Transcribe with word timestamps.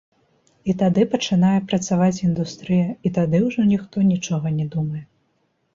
І 0.71 0.73
тады 0.81 1.01
пачынае 1.11 1.59
працаваць 1.73 2.23
індустрыя, 2.29 2.89
і 3.09 3.15
тады 3.19 3.45
ўжо 3.47 3.71
ніхто 3.77 4.11
нічога 4.13 4.47
не 4.61 4.65
думае. 4.77 5.03